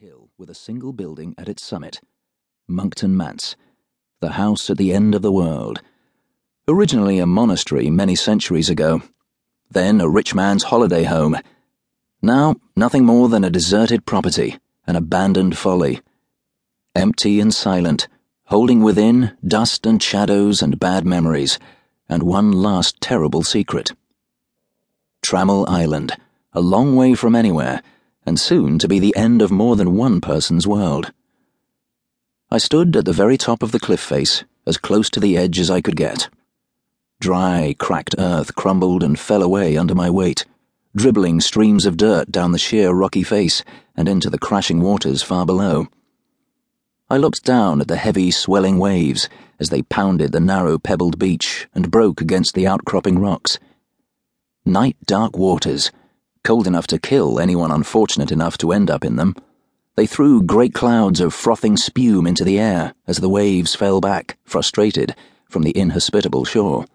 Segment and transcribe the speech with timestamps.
[0.00, 2.00] hill with a single building at its summit
[2.66, 3.54] Monkton Manse,
[4.20, 5.82] the house at the end of the world.
[6.66, 9.02] Originally a monastery many centuries ago,
[9.70, 11.36] then a rich man's holiday home.
[12.22, 16.00] Now, nothing more than a deserted property, an abandoned folly.
[16.94, 18.08] Empty and silent,
[18.44, 21.58] holding within dust and shadows and bad memories,
[22.08, 23.92] and one last terrible secret.
[25.20, 26.16] Trammel Island,
[26.54, 27.82] a long way from anywhere
[28.26, 31.12] and soon to be the end of more than one person's world.
[32.50, 35.58] I stood at the very top of the cliff face, as close to the edge
[35.58, 36.28] as I could get.
[37.20, 40.46] Dry, cracked earth crumbled and fell away under my weight,
[40.96, 43.62] dribbling streams of dirt down the sheer rocky face
[43.96, 45.88] and into the crashing waters far below.
[47.08, 49.28] I looked down at the heavy, swelling waves
[49.58, 53.58] as they pounded the narrow, pebbled beach and broke against the outcropping rocks.
[54.64, 55.90] Night dark waters
[56.42, 59.34] cold enough to kill anyone unfortunate enough to end up in them.
[59.96, 64.38] They threw great clouds of frothing spume into the air as the waves fell back,
[64.44, 65.14] frustrated,
[65.48, 66.86] from the inhospitable shore.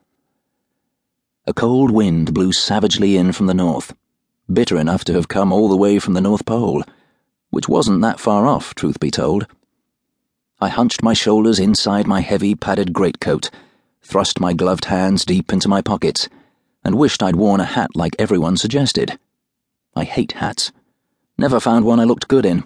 [1.46, 3.94] A cold wind blew savagely in from the north,
[4.52, 6.84] bitter enough to have come all the way from the North Pole,
[7.52, 9.46] which wasn't that far off, truth be told.
[10.60, 13.52] I hunched my shoulders inside my heavy padded greatcoat,
[14.02, 16.30] thrust my gloved hands deep into my pockets,
[16.84, 19.20] and wished I'd worn a hat like everyone suggested.
[19.96, 20.72] I hate hats.
[21.38, 22.66] Never found one I looked good in.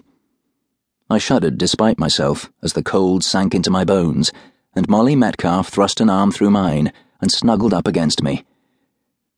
[1.08, 4.32] I shuddered despite myself as the cold sank into my bones,
[4.74, 8.44] and Molly Metcalf thrust an arm through mine and snuggled up against me.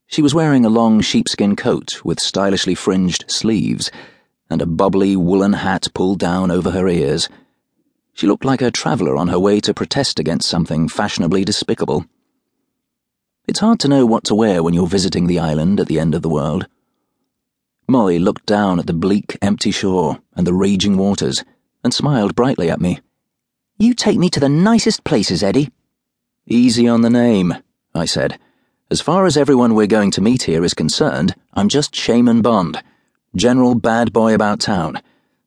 [0.06, 3.90] She was wearing a long sheepskin coat with stylishly fringed sleeves
[4.50, 7.28] and a bubbly woolen hat pulled down over her ears.
[8.12, 12.04] She looked like a traveller on her way to protest against something fashionably despicable.
[13.46, 16.14] It's hard to know what to wear when you're visiting the island at the end
[16.14, 16.68] of the world.
[17.92, 21.44] Molly looked down at the bleak, empty shore and the raging waters
[21.84, 23.00] and smiled brightly at me.
[23.76, 25.70] You take me to the nicest places, Eddie.
[26.46, 27.54] Easy on the name,
[27.94, 28.38] I said.
[28.90, 32.82] As far as everyone we're going to meet here is concerned, I'm just Shaman Bond,
[33.36, 35.02] general bad boy about town.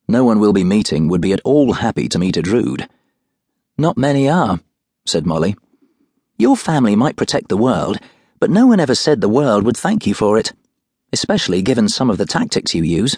[0.08, 2.88] No one we'll be meeting would be at all happy to meet a Drood.
[3.76, 4.60] Not many are,
[5.04, 5.56] said Molly.
[6.38, 7.98] Your family might protect the world,
[8.40, 10.54] but no one ever said the world would thank you for it
[11.16, 13.18] especially given some of the tactics you use.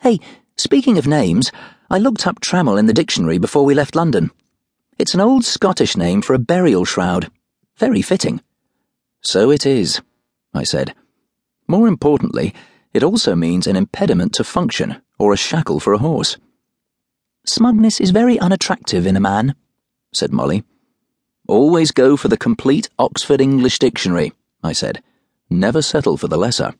[0.00, 0.20] Hey,
[0.58, 1.50] speaking of names,
[1.88, 4.30] I looked up Trammel in the dictionary before we left London.
[4.98, 7.30] It's an old Scottish name for a burial shroud.
[7.78, 8.42] Very fitting.
[9.22, 10.02] So it is,
[10.52, 10.94] I said.
[11.66, 12.54] More importantly,
[12.92, 16.36] it also means an impediment to function or a shackle for a horse.
[17.46, 19.54] Smugness is very unattractive in a man,
[20.12, 20.64] said Molly.
[21.48, 25.02] Always go for the complete Oxford English Dictionary, I said.
[25.48, 26.74] Never settle for the lesser.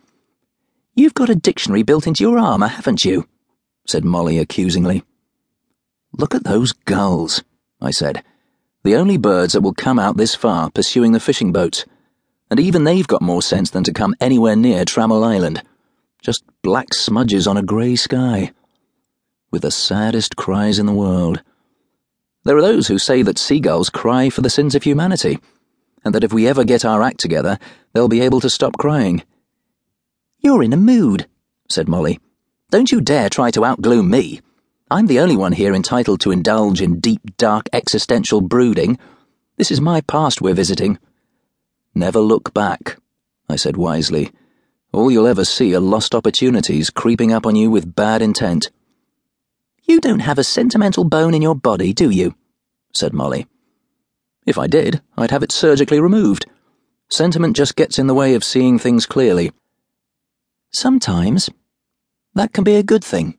[0.98, 3.28] You've got a dictionary built into your armour, haven't you?
[3.86, 5.04] said Molly accusingly.
[6.14, 7.44] Look at those gulls,
[7.82, 8.24] I said.
[8.82, 11.84] The only birds that will come out this far pursuing the fishing boats.
[12.50, 15.62] And even they've got more sense than to come anywhere near Trammel Island.
[16.22, 18.52] Just black smudges on a grey sky.
[19.50, 21.42] With the saddest cries in the world.
[22.44, 25.40] There are those who say that seagulls cry for the sins of humanity,
[26.06, 27.58] and that if we ever get our act together,
[27.92, 29.22] they'll be able to stop crying.
[30.46, 31.26] You're in a mood,
[31.68, 32.20] said Molly.
[32.70, 34.40] Don't you dare try to outgloom me.
[34.88, 38.96] I'm the only one here entitled to indulge in deep, dark, existential brooding.
[39.56, 41.00] This is my past we're visiting.
[41.96, 42.96] Never look back,
[43.48, 44.30] I said wisely.
[44.92, 48.70] All you'll ever see are lost opportunities creeping up on you with bad intent.
[49.82, 52.36] You don't have a sentimental bone in your body, do you?
[52.94, 53.48] said Molly.
[54.46, 56.46] If I did, I'd have it surgically removed.
[57.08, 59.50] Sentiment just gets in the way of seeing things clearly.
[60.78, 61.48] Sometimes.
[62.34, 63.38] That can be a good thing.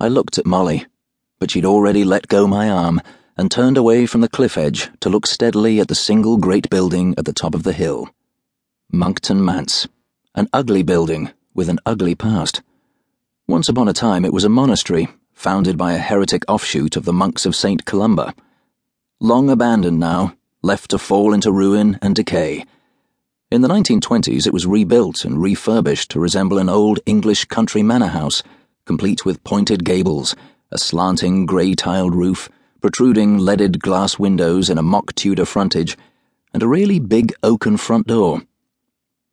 [0.00, 0.86] I looked at Molly,
[1.38, 3.02] but she'd already let go my arm
[3.36, 7.14] and turned away from the cliff edge to look steadily at the single great building
[7.18, 8.08] at the top of the hill.
[8.90, 9.86] Monkton Manse,
[10.34, 12.62] an ugly building with an ugly past.
[13.46, 17.12] Once upon a time it was a monastery, founded by a heretic offshoot of the
[17.12, 17.84] monks of St.
[17.84, 18.32] Columba.
[19.20, 22.64] Long abandoned now, left to fall into ruin and decay
[23.50, 28.08] in the 1920s, it was rebuilt and refurbished to resemble an old English country manor
[28.08, 28.42] house,
[28.84, 30.36] complete with pointed gables,
[30.70, 32.50] a slanting grey tiled roof,
[32.82, 35.96] protruding leaded glass windows in a mock Tudor frontage,
[36.52, 38.42] and a really big oaken front door.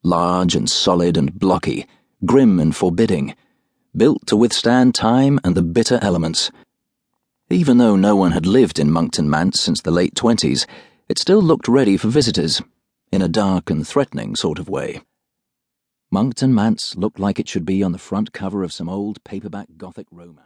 [0.01, 1.85] Large and solid and blocky,
[2.25, 3.35] grim and forbidding,
[3.97, 6.51] built to withstand time and the bitter elements.
[7.49, 10.65] Even though no one had lived in Monkton Manse since the late 20s,
[11.09, 12.61] it still looked ready for visitors
[13.11, 15.01] in a dark and threatening sort of way.
[16.11, 19.67] Monkton Manse looked like it should be on the front cover of some old paperback
[19.77, 20.39] Gothic romance.